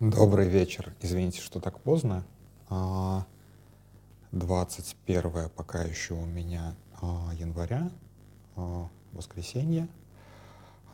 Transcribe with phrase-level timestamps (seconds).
[0.00, 0.94] Добрый вечер.
[1.02, 2.24] Извините, что так поздно.
[4.32, 7.90] 21 а, пока еще у меня а, января,
[8.56, 9.88] а, воскресенье.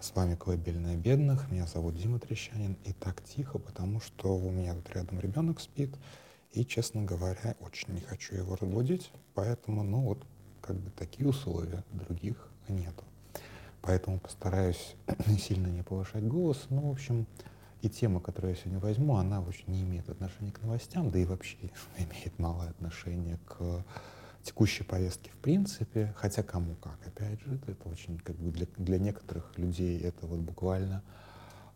[0.00, 1.52] С вами «Колыбельная бедных».
[1.52, 2.76] Меня зовут Дима Трещанин.
[2.82, 5.94] И так тихо, потому что у меня тут рядом ребенок спит.
[6.50, 9.12] И, честно говоря, очень не хочу его разбудить.
[9.34, 10.26] Поэтому, ну вот,
[10.60, 13.04] как бы такие условия, других нету.
[13.82, 14.96] Поэтому постараюсь
[15.38, 16.66] сильно не повышать голос.
[16.70, 17.28] Ну, в общем,
[17.86, 21.24] и тема, которую я сегодня возьму, она очень не имеет отношения к новостям, да и
[21.24, 21.56] вообще
[21.98, 23.84] имеет малое отношение к
[24.42, 28.98] текущей повестке в принципе, хотя кому как, опять же, это очень как бы для, для
[28.98, 31.02] некоторых людей это вот буквально,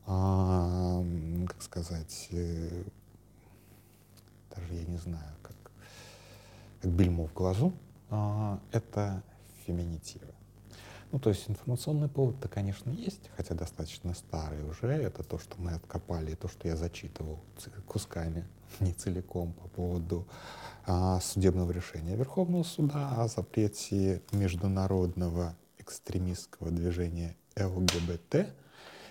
[0.06, 1.04] а,
[1.48, 2.84] как сказать, э,
[4.54, 5.56] даже я не знаю, как,
[6.80, 7.72] как бельмо в глазу,
[8.08, 9.22] а, это
[9.66, 10.32] феминитивы.
[11.12, 14.86] Ну, то есть информационный повод-то, конечно, есть, хотя достаточно старый уже.
[14.86, 17.40] Это то, что мы откопали, то, что я зачитывал
[17.86, 18.46] кусками,
[18.80, 20.26] не целиком, по поводу
[20.86, 28.46] а, судебного решения Верховного суда о запрете международного экстремистского движения ЛГБТ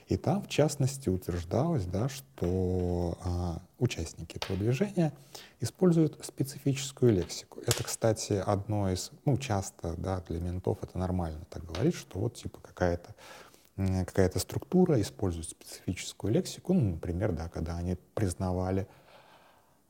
[0.10, 5.14] и там, в частности, утверждалось, да, что а, участники этого движения
[5.60, 7.60] используют специфическую лексику.
[7.62, 12.36] Это, кстати, одно из, ну, часто, да, для ментов это нормально так говорить, что вот,
[12.36, 13.16] типа, какая-то
[13.78, 18.88] какая-то структура использует специфическую лексику, ну, например, да, когда они признавали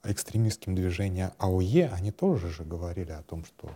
[0.04, 3.70] экстремистским движение АОЕ, они тоже же говорили о том, что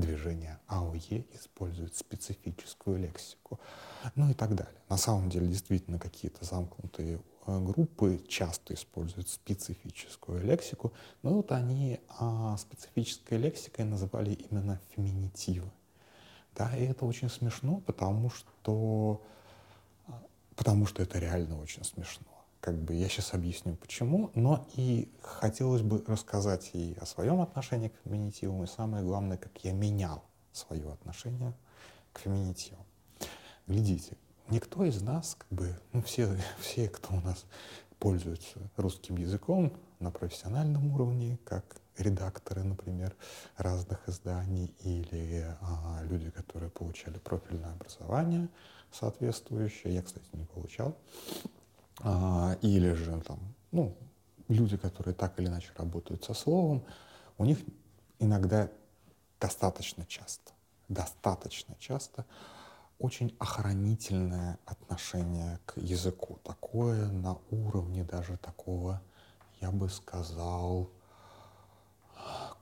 [0.00, 3.60] движение АОЕ использует специфическую лексику,
[4.14, 4.80] ну и так далее.
[4.88, 12.00] На самом деле, действительно, какие-то замкнутые э, группы часто используют специфическую лексику, но вот они
[12.18, 15.70] а, специфической лексикой называли именно феминитивы.
[16.54, 19.22] Да, и это очень смешно, потому что,
[20.06, 20.22] а,
[20.56, 25.82] потому что это реально очень смешно как бы я сейчас объясню почему, но и хотелось
[25.82, 30.90] бы рассказать и о своем отношении к феминитивам, и самое главное, как я менял свое
[30.92, 31.54] отношение
[32.12, 32.84] к феминитивам.
[33.66, 34.16] Глядите,
[34.48, 36.28] никто из нас, как бы, ну все,
[36.60, 37.44] все, кто у нас
[37.98, 43.16] пользуется русским языком на профессиональном уровне, как редакторы, например,
[43.56, 48.48] разных изданий, или а, люди, которые получали профильное образование
[48.92, 49.94] соответствующее.
[49.94, 50.96] Я, кстати, не получал
[52.00, 53.38] а, или же там,
[53.70, 53.96] ну,
[54.48, 56.84] люди, которые так или иначе работают со словом,
[57.36, 57.58] у них
[58.18, 58.68] иногда
[59.40, 60.52] достаточно часто,
[60.88, 62.24] достаточно часто
[62.98, 69.00] очень охранительное отношение к языку, такое на уровне даже такого,
[69.60, 70.90] я бы сказал,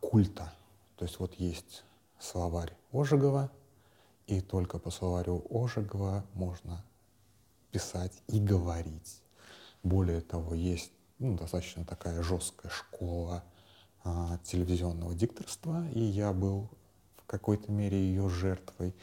[0.01, 0.53] культа.
[0.97, 1.85] То есть вот есть
[2.19, 3.51] словарь Ожегова,
[4.27, 6.85] и только по словарю Ожегова можно
[7.71, 9.23] писать и говорить.
[9.87, 13.45] Более того, есть ну, достаточно такая жесткая школа
[14.03, 16.69] а, телевизионного дикторства, и я был
[17.19, 18.97] в какой-то мере ее жертвой,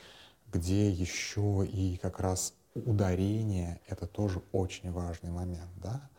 [0.52, 6.10] где еще и как раз ударение— это тоже очень важный момент, да.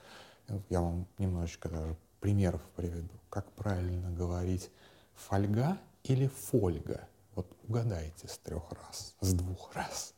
[0.71, 3.13] Я вам немножечко даже примеров приведу.
[3.29, 4.71] Как правильно говорить
[5.15, 7.07] фольга или фольга?
[7.35, 10.15] Вот угадайте с трех раз, с двух раз.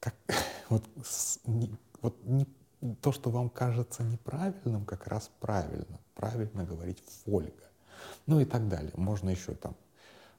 [0.00, 0.14] Как,
[0.70, 2.46] вот, с, не, вот не
[3.00, 5.98] то, что вам кажется неправильным, как раз правильно.
[6.14, 7.64] Правильно говорить фольга.
[8.26, 8.92] Ну и так далее.
[8.96, 9.74] Можно еще там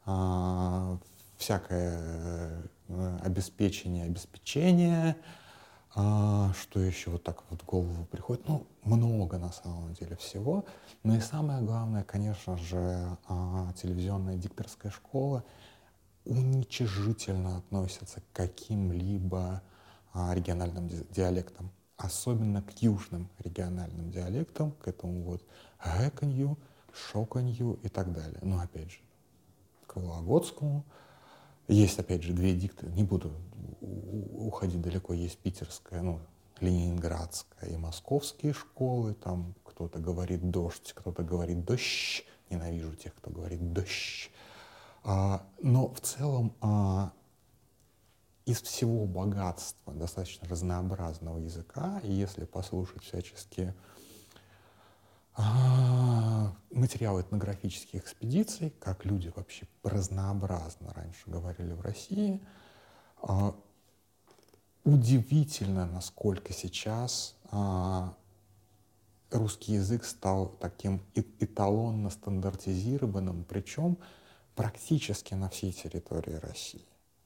[0.06, 0.98] а,
[1.38, 5.18] всякое э, обеспечение, обеспечение,
[5.96, 8.48] а, что еще вот так вот в голову приходит.
[8.48, 10.66] Ну, много на самом деле всего.
[11.04, 15.44] Но и самое главное, конечно же, а, телевизионная дикторская школа
[16.26, 19.62] уничижительно относится к каким-либо
[20.14, 25.44] а, региональным диалектам особенно к южным региональным диалектам, к этому вот
[25.84, 26.58] гэканью,
[26.94, 28.40] шоканью и так далее.
[28.42, 29.00] Но опять же,
[29.86, 30.84] к Вологодскому.
[31.68, 33.34] Есть, опять же, две дикты, не буду
[33.82, 36.22] уходить далеко, есть питерская, ну,
[36.62, 43.74] ленинградская и московские школы, там кто-то говорит дождь, кто-то говорит дождь, ненавижу тех, кто говорит
[43.74, 44.32] дождь.
[45.04, 47.12] А, но в целом а,
[48.48, 53.76] из всего богатства достаточно разнообразного языка, и если послушать всяческие
[55.36, 62.42] а, материалы этнографических экспедиций, как люди вообще разнообразно раньше говорили в России,
[63.22, 63.54] а,
[64.86, 68.16] удивительно, насколько сейчас а,
[69.30, 73.98] русский язык стал таким эталонно стандартизированным, причем
[74.56, 76.86] практически на всей территории России.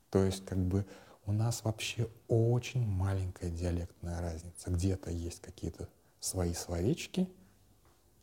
[0.09, 0.85] То есть как бы
[1.25, 4.69] у нас вообще очень маленькая диалектная разница.
[4.71, 5.87] Где-то есть какие-то
[6.19, 7.29] свои словечки,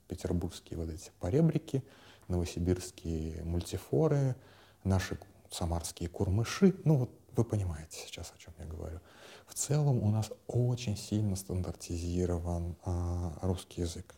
[0.08, 1.84] петербургские вот эти поребрики,
[2.28, 4.36] новосибирские мультифоры,
[4.84, 5.18] наши
[5.50, 6.74] самарские курмыши.
[6.84, 9.00] Ну вот вы понимаете сейчас, о чем я говорю.
[9.46, 14.14] В целом у нас очень сильно стандартизирован а, русский язык.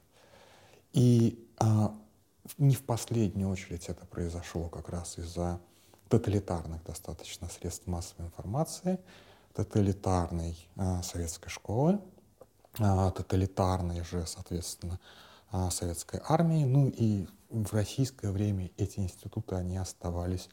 [0.92, 1.94] И а,
[2.58, 5.60] не в последнюю очередь это произошло как раз из-за
[6.10, 8.98] тоталитарных достаточно средств массовой информации,
[9.54, 12.00] тоталитарной а, советской школы,
[12.78, 14.98] а, тоталитарной же, соответственно,
[15.52, 16.64] а, советской армии.
[16.64, 20.48] Ну и в российское время эти институты, они оставались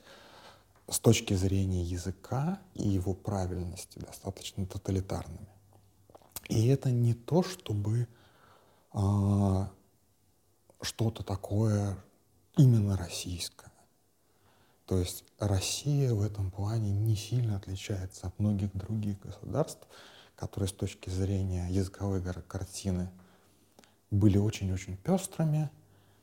[0.87, 5.49] с точки зрения языка и его правильности достаточно тоталитарными.
[6.49, 8.07] И это не то, чтобы
[8.93, 9.69] а,
[10.81, 11.97] что-то такое
[12.55, 13.71] именно российское.
[14.87, 19.85] То есть Россия в этом плане не сильно отличается от многих других государств,
[20.37, 23.09] которые с точки зрения языковой картины
[24.11, 25.69] были очень-очень пестрыми,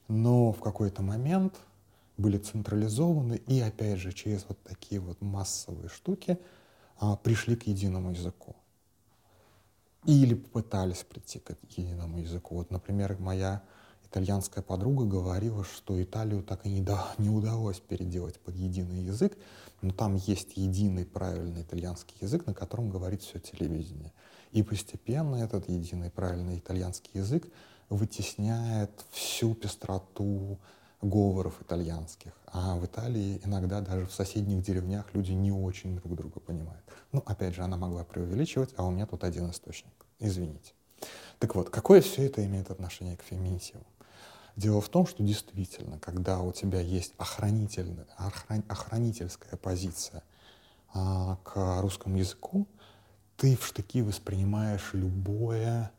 [0.09, 1.55] но в какой-то момент
[2.17, 6.39] были централизованы и, опять же, через вот такие вот массовые штуки
[6.99, 8.57] а, пришли к единому языку.
[10.07, 12.57] Или попытались прийти к единому языку.
[12.57, 13.63] Вот, например, моя
[14.15, 19.37] итальянская подруга говорила, что Италию так и не, да, не удалось переделать под единый язык,
[19.83, 24.13] но там есть единый правильный итальянский язык, на котором говорит все телевидение.
[24.53, 27.49] И постепенно этот единый правильный итальянский язык
[27.89, 30.59] вытесняет всю пестроту
[31.03, 32.33] говоров итальянских.
[32.47, 36.85] А в Италии иногда даже в соседних деревнях люди не очень друг друга понимают.
[37.11, 39.93] Ну, опять же, она могла преувеличивать, а у меня тут один источник.
[40.21, 40.73] Извините.
[41.41, 43.85] Так вот, какое все это имеет отношение к феминитиву?
[44.57, 50.23] Дело в том, что действительно, когда у тебя есть охранительная, охран, охранительская позиция
[50.93, 52.69] а, к русскому языку,
[53.37, 55.91] ты в штыки воспринимаешь любое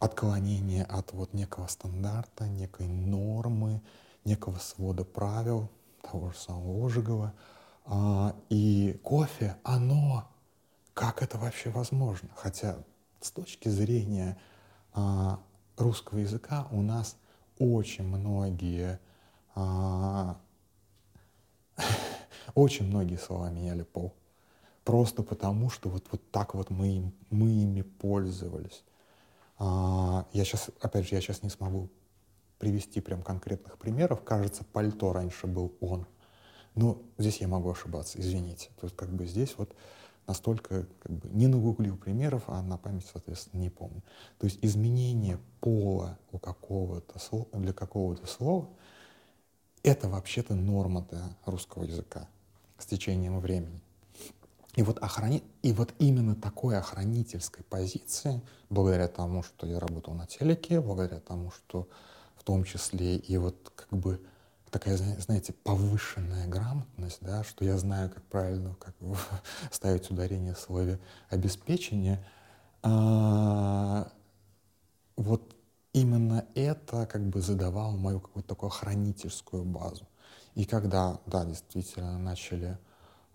[0.00, 3.82] отклонение от вот некого стандарта, некой нормы,
[4.24, 5.70] некого свода правил,
[6.02, 7.34] того же самого Ожегова.
[7.84, 10.26] А, и кофе, оно,
[10.94, 12.30] как это вообще возможно?
[12.36, 12.78] Хотя
[13.20, 14.38] с точки зрения
[14.94, 15.40] а,
[15.76, 17.16] русского языка у нас
[17.58, 19.00] очень многие,
[19.54, 20.38] а,
[22.54, 24.14] очень многие слова меняли пол.
[24.84, 28.84] Просто потому, что вот, вот так вот мы, им, мы ими пользовались.
[29.58, 31.90] А, я сейчас, опять же, я сейчас не смогу
[32.58, 34.22] привести прям конкретных примеров.
[34.24, 36.06] Кажется, пальто раньше был он.
[36.74, 38.70] Но здесь я могу ошибаться, извините.
[38.82, 39.74] Есть как бы здесь вот
[40.28, 44.02] настолько как бы не нагуглил примеров, а на память, соответственно, не помню.
[44.38, 48.68] То есть изменение пола у какого-то слова, для какого-то слова
[49.82, 52.28] это вообще-то норма для русского языка
[52.78, 53.80] с течением времени.
[54.76, 55.42] И вот, охрани...
[55.62, 58.40] и вот именно такой охранительской позиции,
[58.70, 61.88] благодаря тому, что я работал на телеке, благодаря тому, что
[62.36, 64.20] в том числе и вот как бы
[64.70, 68.94] такая, знаете, повышенная грамотность, да, что я знаю, как правильно как
[69.70, 70.98] ставить ударение в слове
[71.30, 72.24] обеспечение,
[72.82, 74.10] а,
[75.16, 75.56] вот
[75.92, 80.06] именно это как бы задавало мою какую-то такую хранительскую базу.
[80.54, 82.78] И когда, да, действительно начали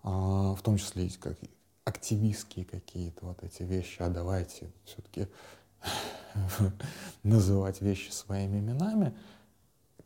[0.02, 1.36] а, в том числе как
[1.84, 5.28] активистские какие-то вот эти вещи, а давайте все-таки
[7.22, 9.14] называть вещи своими именами,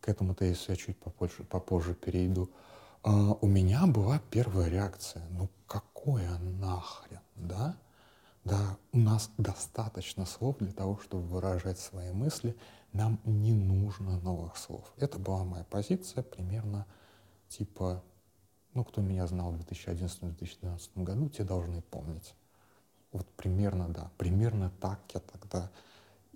[0.01, 2.51] к этому тезису я чуть попозже, попозже перейду,
[3.03, 7.77] а, у меня была первая реакция, ну какое нахрен, да?
[8.45, 12.57] Да, у нас достаточно слов для того, чтобы выражать свои мысли,
[12.93, 14.91] нам не нужно новых слов.
[14.97, 16.87] Это была моя позиция примерно
[17.49, 18.03] типа
[18.79, 22.35] ну, кто меня знал в 2011-2012 году, те должны помнить.
[23.11, 25.71] Вот примерно, да, примерно так я тогда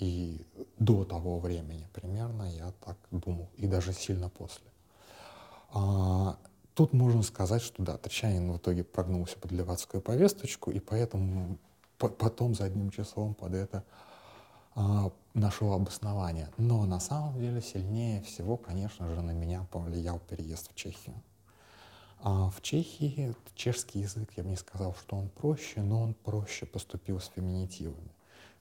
[0.03, 0.45] и
[0.79, 4.67] до того времени примерно я так думал, и даже сильно после.
[5.73, 6.37] А,
[6.75, 11.57] тут можно сказать, что да, Трещанин в итоге прогнулся под левацкую повесточку, и поэтому
[11.99, 13.85] по потом задним числом под это
[14.75, 16.49] а, нашел обоснование.
[16.57, 21.15] Но на самом деле сильнее всего, конечно же, на меня повлиял переезд в Чехию.
[22.25, 26.67] А в Чехии чешский язык, я бы не сказал, что он проще, но он проще
[26.67, 28.11] поступил с феминитивами.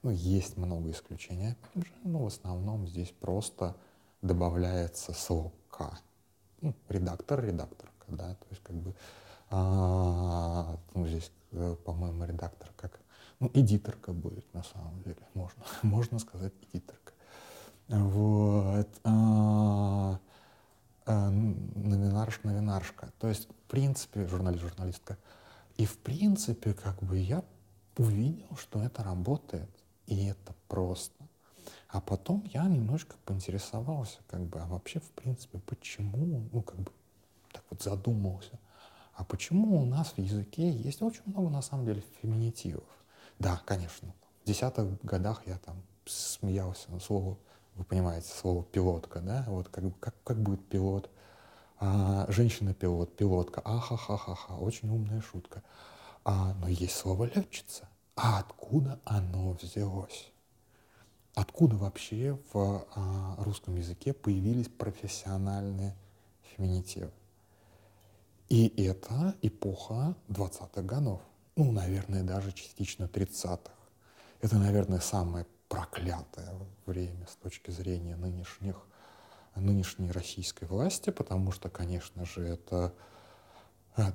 [0.03, 1.55] Ну, есть много исключений,
[2.03, 3.75] но в основном здесь просто
[4.21, 5.99] добавляется слово «к».
[6.61, 8.95] Ну, редактор, редакторка, да, то есть как бы,
[9.49, 12.99] а, ну, здесь, э, по-моему, редактор как,
[13.39, 17.13] ну, эдиторка будет на самом деле, можно, можно сказать эдиторка.
[17.87, 18.87] Вот.
[19.03, 20.19] А,
[21.05, 23.11] э, новинарш, новинаршка.
[23.19, 25.17] То есть, в принципе, журналист, журналистка.
[25.77, 27.43] И, в принципе, как бы я
[27.97, 29.69] увидел, что это работает.
[30.07, 31.15] И это просто.
[31.89, 36.91] А потом я немножко поинтересовался, как бы, а вообще, в принципе, почему, ну, как бы,
[37.51, 38.59] так вот задумался,
[39.13, 42.87] а почему у нас в языке есть очень много, на самом деле, феминитивов?
[43.39, 47.37] Да, конечно, в десятых годах я там смеялся на слово,
[47.75, 51.09] вы понимаете, слово пилотка, да, вот как, как, как будет пилот,
[51.83, 55.63] а, женщина-пилот, пилотка, ахахахаха, очень умная шутка.
[56.23, 57.89] А, но есть слово летчица.
[58.15, 60.31] А откуда оно взялось?
[61.33, 65.95] Откуда вообще в а, русском языке появились профессиональные
[66.43, 67.11] феминитивы?
[68.49, 71.21] И это эпоха 20-х годов.
[71.55, 73.71] Ну, наверное, даже частично 30-х.
[74.41, 76.53] Это, наверное, самое проклятое
[76.85, 78.75] время с точки зрения нынешних,
[79.55, 82.93] нынешней российской власти, потому что, конечно же, это
[83.95, 84.11] э,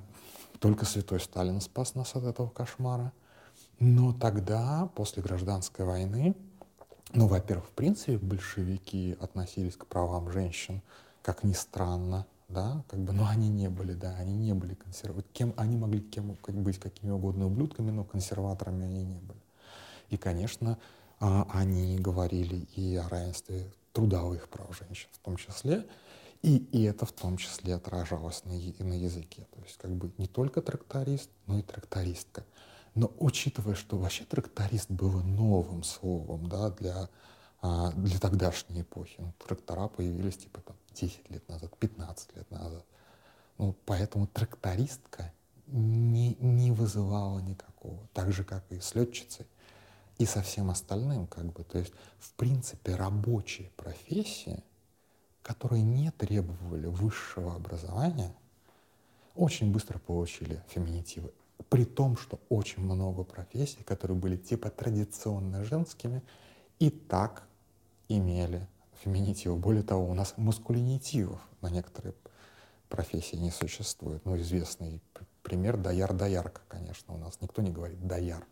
[0.59, 3.11] только святой Сталин спас нас от этого кошмара.
[3.79, 6.35] Но тогда, после гражданской войны,
[7.13, 10.81] ну, во-первых, в принципе, большевики относились к правам женщин,
[11.21, 15.33] как ни странно, да, как бы, но они не были, да, они не были консерваторами.
[15.33, 19.39] Кем, они могли кем, как, быть какими угодно ублюдками, но консерваторами они не были.
[20.09, 20.77] И, конечно,
[21.19, 25.85] а, они говорили и о равенстве трудовых прав женщин в том числе,
[26.41, 29.47] и, и это в том числе отражалось на, на языке.
[29.51, 32.43] То есть как бы не только тракторист, но и трактористка.
[32.97, 37.09] Но учитывая, что вообще тракторист было новым словом да, для,
[37.61, 42.83] а, для тогдашней эпохи, ну, трактора появились типа там 10 лет назад, 15 лет назад.
[43.59, 45.31] Ну, поэтому трактористка
[45.67, 49.45] не, не вызывала никакого, так же, как и с летчицей
[50.17, 51.63] и со всем остальным, как бы.
[51.65, 54.63] То есть, в принципе, рабочие профессии,
[55.43, 58.33] которые не требовали высшего образования,
[59.35, 61.31] очень быстро получили феминитивы.
[61.69, 66.21] При том, что очень много профессий, которые были типа традиционно женскими,
[66.79, 67.43] и так
[68.07, 68.65] имели
[69.03, 69.57] феминитивы.
[69.57, 72.13] Более того, у нас маскулинитивов на некоторые
[72.89, 74.23] профессии не существует.
[74.25, 75.01] Ну, известный
[75.43, 77.39] пример дояр-доярка, конечно, у нас.
[77.41, 78.45] Никто не говорит дояр.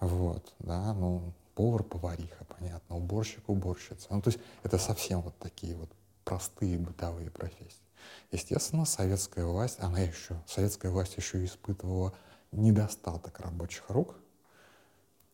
[0.00, 4.08] Вот, да, ну, повар-повариха, понятно, уборщик-уборщица.
[4.10, 5.90] Ну, то есть это совсем вот такие вот
[6.24, 7.83] простые бытовые профессии.
[8.30, 12.12] Естественно, советская власть, она еще, советская власть еще испытывала
[12.52, 14.16] недостаток рабочих рук,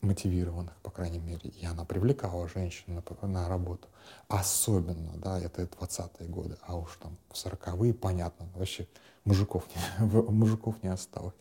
[0.01, 3.87] мотивированных, по крайней мере, и она привлекала женщин на, на работу.
[4.27, 8.87] Особенно, да, это 20-е годы, а уж там в 40-е, понятно, вообще
[9.25, 11.35] мужиков не, мужиков не осталось.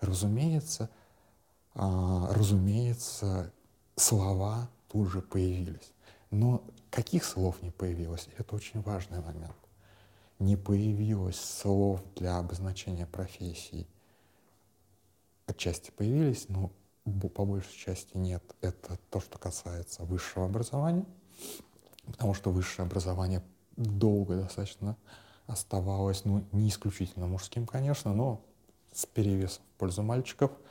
[0.00, 0.90] Разумеется,
[1.74, 3.52] а, разумеется,
[3.96, 5.92] слова тут же появились.
[6.30, 9.54] Но каких слов не появилось, это очень важный момент.
[10.40, 13.86] Не появилось слов для обозначения профессий.
[15.46, 16.72] Отчасти появились, но
[17.04, 18.42] по большей части нет.
[18.60, 21.04] Это то, что касается высшего образования,
[22.06, 23.44] потому что высшее образование
[23.76, 24.96] долго достаточно
[25.46, 28.44] оставалось, ну, не исключительно мужским, конечно, но
[28.92, 30.50] с перевесом в пользу мальчиков–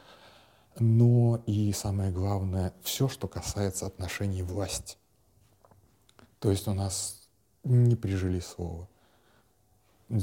[0.80, 4.98] но и самое главное, все, что касается отношений власти.
[6.40, 7.28] То есть у нас
[7.64, 8.88] не прижили слово,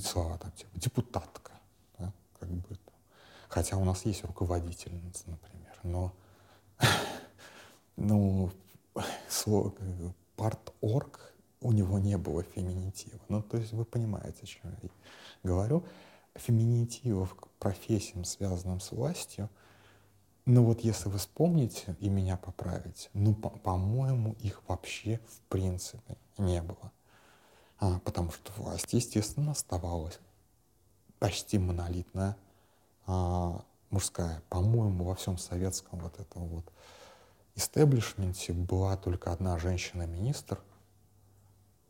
[0.03, 1.53] слова там типа депутатка,
[1.99, 2.79] да, как бы,
[3.49, 6.13] хотя у нас есть руководительница, например, но
[7.97, 8.51] ну,
[9.29, 9.73] слово
[10.37, 13.19] парторг у него не было феминитива.
[13.29, 14.91] Ну, то есть вы понимаете, о чем я
[15.43, 15.85] говорю.
[16.35, 19.49] Феминитивов к профессиям, связанным с властью,
[20.45, 26.63] ну вот если вы вспомните и меня поправите, ну, по-моему, их вообще в принципе не
[26.63, 26.93] было.
[27.79, 30.19] А, потому что власть, естественно, оставалась
[31.19, 32.37] почти монолитная,
[33.07, 34.43] а, мужская.
[34.49, 36.65] По-моему, во всем советском вот этом вот
[37.55, 40.61] истеблишменте была только одна женщина-министр.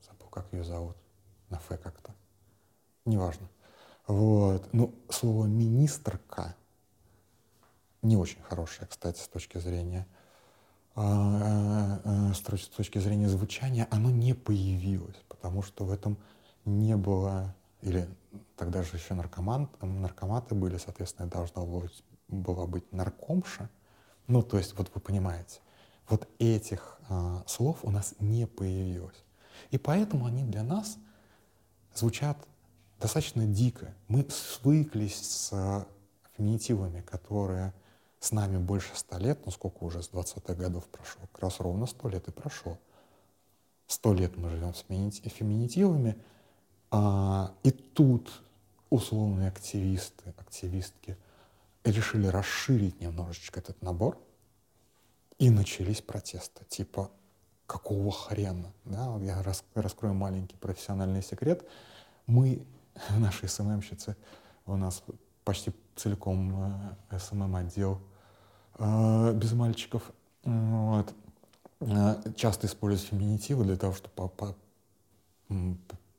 [0.07, 0.97] Забыл, как ее зовут.
[1.50, 2.14] На Ф как-то.
[3.05, 3.49] Неважно.
[4.07, 4.69] Вот.
[4.73, 6.57] Ну, слово «министрка»
[8.02, 10.07] не очень хорошее, кстати, с точки зрения
[10.97, 12.41] с
[12.75, 16.17] точки зрения звучания, оно не появилось, потому что в этом
[16.65, 18.09] не было, или
[18.57, 21.62] тогда же еще наркоман, наркоматы были, соответственно, должна
[22.29, 23.69] была быть наркомша.
[24.26, 25.61] Ну, то есть, вот вы понимаете,
[26.09, 29.23] вот этих а, слов у нас не появилось.
[29.71, 30.97] И поэтому они для нас
[31.95, 32.38] звучат
[33.00, 33.95] достаточно дико.
[34.09, 35.87] Мы свыклись с
[36.37, 37.73] феминитивами, которые
[38.26, 41.87] с нами больше ста лет, ну сколько уже с 20-х годов прошло, как раз ровно
[41.87, 42.76] сто лет и прошло.
[43.87, 46.16] Сто лет мы живем с феминитивами,
[46.90, 48.42] а, и тут
[48.90, 51.16] условные активисты, активистки
[51.85, 54.18] решили расширить немножечко этот набор,
[55.38, 57.12] и начались протесты, типа,
[57.66, 58.73] какого хрена?
[58.85, 59.16] Да?
[59.21, 61.64] Я рас, раскрою маленький профессиональный секрет.
[62.26, 62.66] Мы,
[63.11, 64.16] наши СММщицы,
[64.64, 65.04] у нас
[65.45, 68.00] почти целиком э, СММ-отдел
[68.78, 70.02] без мальчиков,
[70.45, 71.14] вот,
[71.80, 74.56] э, часто используют феминитивы для того, чтобы по, по,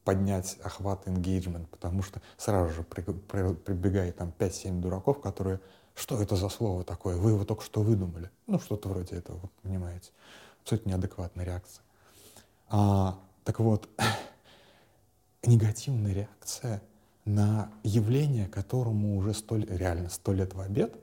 [0.04, 5.60] поднять охват engagement, потому что сразу же при, при, прибегает там 5-7 дураков, которые
[5.98, 7.18] что это за слово такое?
[7.18, 8.30] Вы его только что выдумали.
[8.46, 10.12] Ну, что-то вроде этого, вы понимаете.
[10.62, 11.84] Абсолютно неадекватная реакция.
[12.70, 13.90] А, так вот,
[15.44, 16.84] негативная реакция
[17.26, 20.96] на явление, которому уже сто, реально сто лет в обед,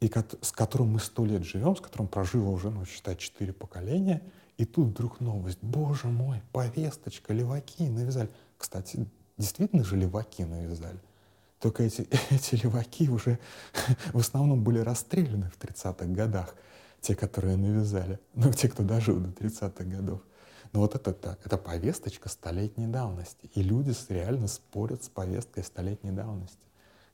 [0.00, 0.12] и
[0.42, 4.22] с которым мы сто лет живем, с которым прожило уже, ну, считай, четыре поколения,
[4.58, 5.58] и тут вдруг новость.
[5.62, 8.30] Боже мой, повесточка, леваки навязали.
[8.58, 9.06] Кстати,
[9.38, 10.98] действительно же леваки навязали.
[11.60, 13.38] Только эти, эти леваки уже
[14.12, 16.54] в основном были расстреляны в 30-х годах,
[17.00, 20.20] те, которые навязали, ну, те, кто дожил до 30-х годов.
[20.72, 23.50] Но вот это, это, это повесточка столетней давности.
[23.54, 26.58] И люди реально спорят с повесткой столетней давности.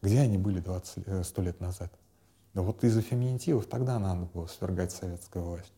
[0.01, 1.93] Где они были 20, 100 э, лет назад?
[2.55, 5.73] Да вот из-за феминитивов тогда надо было свергать советскую власть.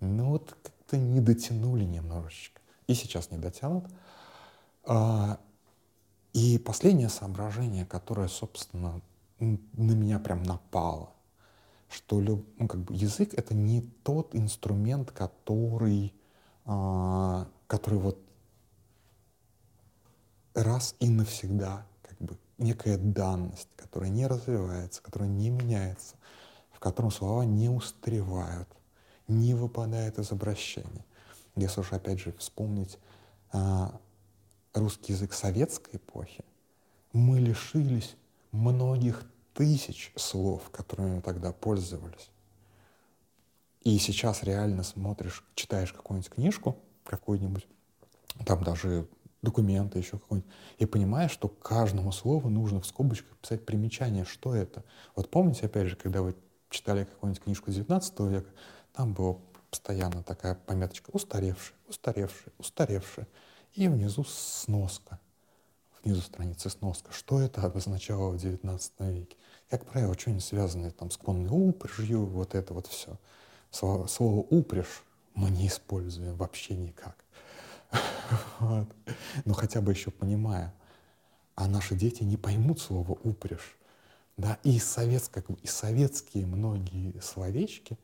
[0.00, 2.60] Ну вот как-то не дотянули немножечко.
[2.86, 3.84] И сейчас не дотянут.
[4.84, 5.38] А,
[6.32, 9.02] и последнее соображение, которое, собственно,
[9.38, 11.12] на меня прям напало,
[11.90, 16.14] что ну, как бы язык— это не тот инструмент, который,
[16.64, 18.18] а, который вот
[20.54, 21.86] раз и навсегда,
[22.58, 26.16] некая данность, которая не развивается, которая не меняется,
[26.72, 28.68] в котором слова не устаревают,
[29.26, 31.04] не выпадает из обращения.
[31.56, 32.98] Если уж опять же вспомнить
[33.52, 34.00] а,
[34.74, 36.44] русский язык советской эпохи,
[37.12, 38.16] мы лишились
[38.52, 39.24] многих
[39.54, 42.30] тысяч слов, которыми тогда пользовались.
[43.82, 47.66] И сейчас реально смотришь, читаешь какую-нибудь книжку, какую-нибудь,
[48.44, 49.08] там даже
[49.42, 54.84] документы еще какой-нибудь, и понимаешь, что каждому слову нужно в скобочках писать примечание, что это.
[55.14, 56.34] Вот помните, опять же, когда вы
[56.70, 58.50] читали какую-нибудь книжку 19 века,
[58.92, 59.36] там была
[59.70, 63.28] постоянно такая пометочка «устаревшая», «устаревшая», «устаревшая»
[63.74, 65.20] и внизу сноска.
[66.02, 67.12] Внизу страницы сноска.
[67.12, 68.80] Что это обозначало в XIX
[69.12, 69.36] веке?
[69.68, 73.18] Как правило, что-нибудь связанное там, с конной упряжью, вот это вот все.
[73.70, 77.24] Слово, слово «упряжь» мы не используем вообще никак.
[78.60, 78.88] Вот.
[79.44, 80.74] Но хотя бы еще понимая,
[81.54, 83.76] а наши дети не поймут слово «упряжь».
[84.36, 87.98] Да, и, советско, и советские многие словечки,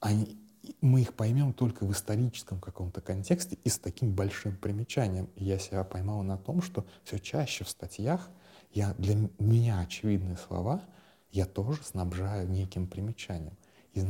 [0.00, 0.36] они,
[0.80, 5.28] мы их поймем только в историческом каком-то контексте и с таким большим примечанием.
[5.36, 8.28] И я себя поймал на том, что все чаще в статьях
[8.72, 10.82] я, для меня очевидные слова
[11.30, 13.56] я тоже снабжаю неким примечанием.
[13.92, 14.04] И,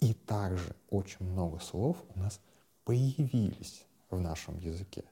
[0.00, 2.40] и также очень много слов у нас
[2.90, 5.04] появились в нашем языке,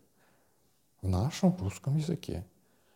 [1.01, 2.45] в нашем русском языке,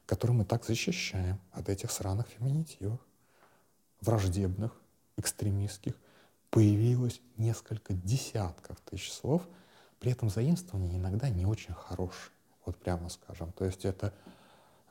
[0.07, 3.01] который мы так защищаем от этих сраных феминитивов,
[4.01, 4.73] враждебных,
[5.17, 5.95] экстремистских–
[6.53, 9.49] появилось несколько десятков тысяч слов,
[10.01, 12.31] при этом заимствования иногда не очень хорошие,
[12.67, 13.53] вот прямо скажем.
[13.53, 14.13] То есть это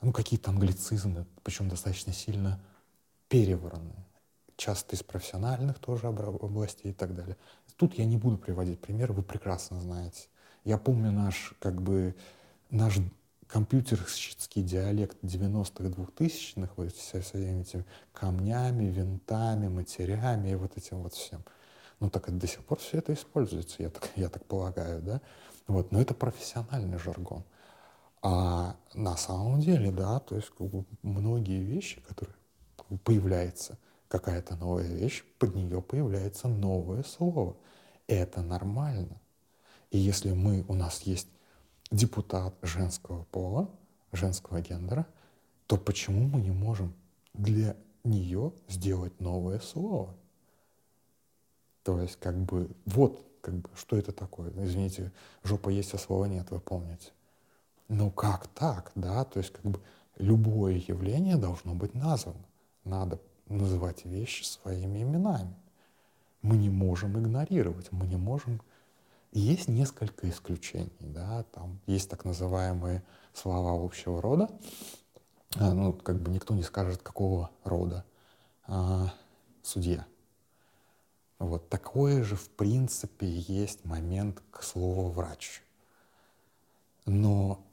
[0.00, 2.60] ну, какие-то англицизмы, причем достаточно сильно
[3.28, 4.04] переворонные,
[4.62, 7.36] часто из профессиональных тоже областей и так далее.
[7.76, 10.28] Тут я не буду приводить примеры, вы прекрасно знаете.
[10.64, 12.14] Я помню наш, как бы,
[12.70, 12.98] наш
[13.48, 21.14] компьютерский диалект 90-х, 2000-х, вот со всеми этими камнями, винтами, матерями и вот этим вот
[21.14, 21.42] всем.
[21.98, 25.20] Ну так до сих пор все это используется, я так, я так полагаю, да?
[25.66, 27.44] Вот, но это профессиональный жаргон.
[28.22, 32.36] А на самом деле, да, то есть как бы, многие вещи, которые
[33.04, 33.76] появляется
[34.12, 37.56] какая-то новая вещь, под нее появляется новое слово.
[38.08, 39.18] Это нормально.
[39.90, 41.28] И если мы, у нас есть
[41.90, 43.70] депутат женского пола,
[44.12, 45.06] женского гендера,
[45.66, 46.92] то почему мы не можем
[47.32, 50.14] для нее сделать новое слово?
[51.82, 54.52] То есть, как бы, вот, как бы, что это такое?
[54.62, 55.10] Извините,
[55.42, 57.12] жопа есть, а слова нет, вы помните.
[57.88, 59.24] Ну как так, да?
[59.24, 59.80] То есть, как бы,
[60.18, 62.44] любое явление должно быть названо.
[62.84, 65.54] Надо называть вещи своими именами.
[66.42, 68.60] Мы не можем игнорировать, мы не можем
[69.32, 73.02] есть несколько исключений, да, там есть так называемые
[73.32, 74.50] слова общего рода,
[75.56, 78.04] а, ну, как бы никто не скажет, какого рода
[78.66, 79.12] а,
[79.62, 80.06] судья.
[81.38, 85.62] Вот такое же, в принципе, есть момент к слову «врач».
[87.04, 87.64] Но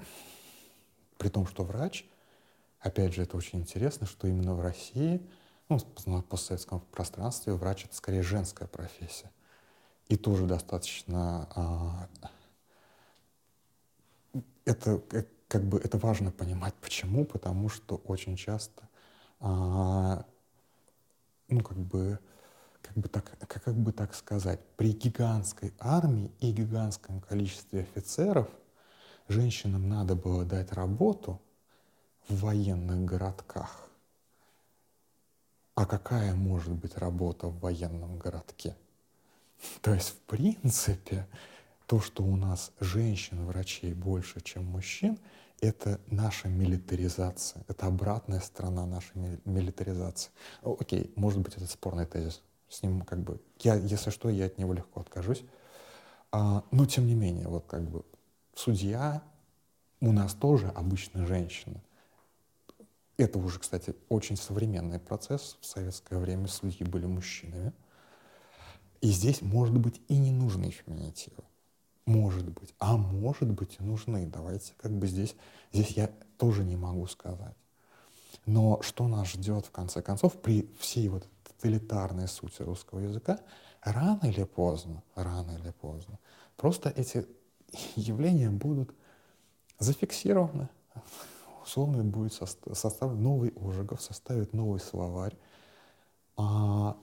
[1.17, 2.05] при том, что врач,
[2.79, 5.21] опять же, это очень интересно, что именно в России,
[5.69, 9.31] ну, в постсоветском пространстве врач— это скорее женская профессия.
[10.07, 12.09] И тоже достаточно а,
[14.65, 15.01] это
[15.47, 18.87] как бы это важно понимать, почему, потому что очень часто,
[19.39, 20.25] а,
[21.47, 22.19] ну как бы,
[22.81, 28.47] как бы так, как, как бы так сказать, при гигантской армии и гигантском количестве офицеров
[29.27, 31.41] женщинам надо было дать работу
[32.27, 33.88] в военных городках.
[35.79, 38.75] А какая может быть работа в военном городке?
[39.81, 41.25] То есть, в принципе,
[41.85, 45.17] то, что у нас женщин-врачей больше, чем мужчин,
[45.61, 50.31] это наша милитаризация, это обратная сторона нашей милитаризации.
[50.63, 52.41] Окей, может быть, это спорный тезис.
[52.67, 55.45] С ним как бы, я, если что, я от него легко откажусь.
[56.33, 58.03] А, но тем не менее, вот как бы
[58.53, 59.23] судья
[60.01, 61.79] у нас тоже обычно женщина.
[63.19, 65.57] Это уже, кстати, очень современный процесс.
[65.59, 67.73] В советское время судьи были мужчинами.
[69.01, 71.43] И здесь, может быть, и не нужны феминитивы.
[72.05, 72.73] Может быть.
[72.79, 74.25] А может быть и нужны.
[74.25, 75.35] Давайте как бы здесь,
[75.73, 77.57] здесь я тоже не могу сказать.
[78.45, 83.41] Но что нас ждет в конце концов при всей вот тоталитарной сути русского языка,
[83.81, 86.19] рано или поздно, рано или поздно,
[86.55, 87.27] просто эти
[87.97, 88.95] явления будут
[89.77, 90.69] зафиксированы.
[91.69, 95.37] Условно будет составлен новый Ожегов, составит новый словарь,
[96.35, 96.97] а,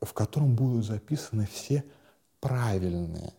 [0.00, 1.84] в котором будут записаны все
[2.38, 3.32] правильные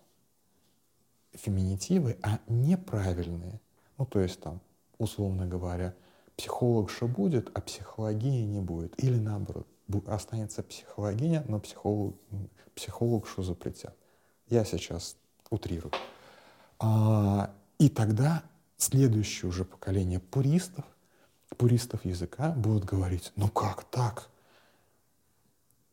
[1.32, 3.62] феминитивы, а неправильные.
[3.98, 4.60] Ну, то есть там,
[4.98, 5.96] условно говоря,
[6.36, 9.02] психологша будет, а психология не будет.
[9.02, 9.68] Или наоборот,
[10.08, 12.18] останется психологиня, но психолог,
[12.76, 13.96] психологшу запретят.
[14.50, 15.16] Я сейчас
[15.50, 15.94] утрирую.
[16.80, 18.44] А, и тогда
[18.78, 20.86] следующее уже поколение пуристов,
[21.58, 24.30] пуристов языка будут говорить, ну как так?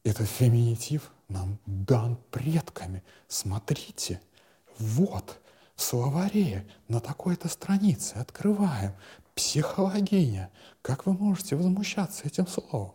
[0.05, 3.03] Этот феминитив нам дан предками.
[3.29, 4.21] Смотрите–
[4.79, 5.40] вот,
[5.75, 8.92] в словаре на такой-то странице открываем.
[9.35, 10.51] Психологиня.
[10.83, 12.95] Как вы можете возмущаться этим словом?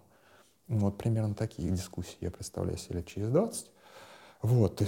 [0.68, 3.72] Вот примерно такие дискуссии я представляю себе лет через 20.
[4.42, 4.82] Вот.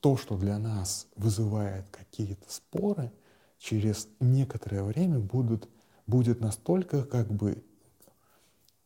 [0.00, 3.12] То, что для нас вызывает какие-то споры,
[3.58, 5.68] через некоторое время будут,
[6.06, 7.64] будет настолько как бы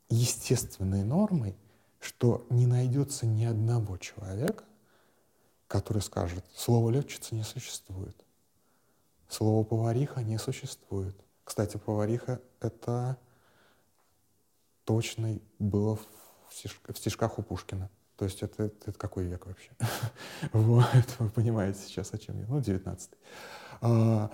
[0.08, 1.56] естественной нормой,
[2.00, 4.64] что не найдется ни одного человека,
[5.68, 8.16] который скажет, слово летчица не существует,
[9.28, 11.16] слово повариха не существует.
[11.44, 13.16] Кстати, повариха— это
[14.84, 16.06] точно было в,
[16.48, 17.90] в стишках у Пушкина.
[18.20, 19.70] То есть это, это, какой век вообще?
[20.52, 20.85] вот,
[21.18, 22.46] вы понимаете сейчас, о чем я.
[22.48, 23.12] Ну, 19
[23.80, 24.30] а,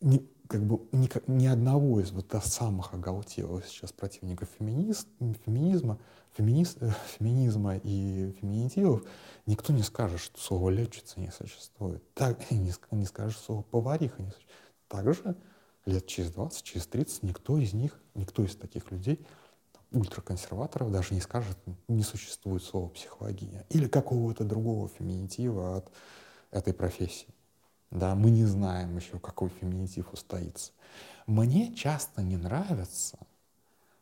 [0.00, 5.06] не, как бы ни, ни одного из вот самых оголтелых сейчас противников феминиз,
[5.44, 5.98] феминизма
[6.32, 9.04] феминиз, э, феминизма и феминитивов
[9.44, 12.02] никто не скажет, что слово летчица не существует.
[12.14, 14.62] Так, не, не скажет, слово повариха не существует.
[14.88, 15.36] Также
[15.84, 19.26] лет через 20, через 30 никто из них, никто из таких людей,
[19.94, 21.56] ультраконсерваторов, даже не скажет,
[21.88, 25.90] не существует слова психология или какого-то другого феминитива от
[26.50, 27.28] этой профессии.
[27.90, 30.72] Да, мы не знаем еще, какой феминитив устоится.
[31.26, 33.18] Мне часто не нравится–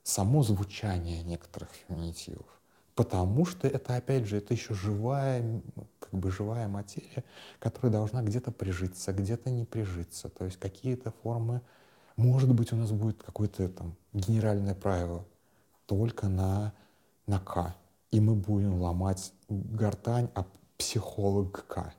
[0.03, 2.47] само звучание некоторых феминитивов.
[2.95, 5.63] Потому что это, опять же, это еще живая,
[5.99, 7.25] как бы живая материя,
[7.59, 10.29] которая должна где-то прижиться, где-то не прижиться.
[10.29, 11.63] То есть какие-то формы,
[12.17, 15.25] может быть, у нас будет какое-то там генеральное правило
[15.87, 16.73] только на,
[17.27, 17.75] на К.
[18.11, 20.47] И мы будем ломать гортань, а
[20.79, 21.95] психолог К.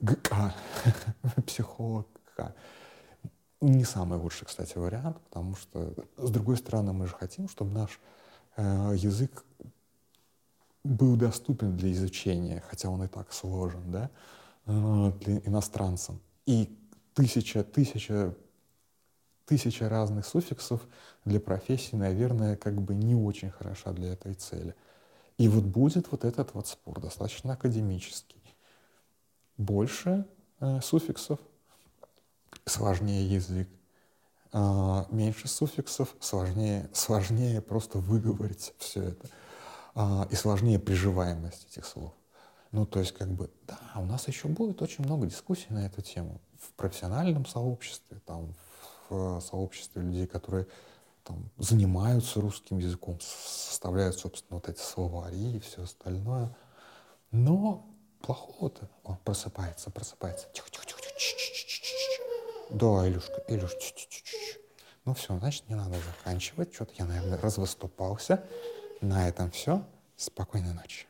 [0.00, 0.54] ГК.
[1.46, 2.54] психолог К
[3.60, 7.98] не самый лучший, кстати, вариант, потому что, с другой стороны, мы же хотим, чтобы наш
[8.56, 9.44] э, язык
[10.84, 14.10] был доступен для изучения, хотя он и так сложен, да,
[14.66, 16.20] э, для иностранцам.
[16.46, 16.78] И
[17.14, 18.34] тысяча, тысяча,
[19.48, 20.86] тысяча разных суффиксов
[21.24, 24.74] для профессии, наверное, как бы не очень хороша для этой цели.
[25.38, 28.42] И вот будет вот этот вот спор, достаточно академический.
[29.56, 30.26] Больше
[30.60, 31.38] э, суффиксов,
[32.66, 33.68] сложнее язык.
[34.52, 39.28] А, меньше суффиксов, сложнее, сложнее просто выговорить все это.
[39.94, 42.12] А, и сложнее приживаемость этих слов.
[42.70, 46.02] Ну, то есть, как бы, да, у нас еще будет очень много дискуссий на эту
[46.02, 46.40] тему.
[46.60, 48.67] В профессиональном сообществе, там, в
[49.40, 50.66] сообществе людей, которые
[51.24, 56.56] там, занимаются русским языком, составляют, собственно, вот эти словари и все остальное.
[57.30, 57.86] Но
[58.22, 60.48] плохого-то он просыпается, просыпается.
[60.52, 60.98] Тихо-тихо-тихо.
[62.70, 64.60] Да, Илюшка, Илюш, -ч -ч -ч.
[65.06, 66.74] ну все, значит, не надо заканчивать.
[66.74, 68.44] Что-то я, наверное, развыступался.
[69.00, 69.82] На этом все.
[70.16, 71.06] Спокойной ночи.